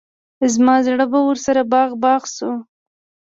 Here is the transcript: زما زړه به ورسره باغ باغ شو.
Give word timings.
زما 0.53 0.75
زړه 0.85 1.05
به 1.11 1.19
ورسره 1.27 1.61
باغ 1.71 1.89
باغ 2.03 2.21
شو. 2.35 2.51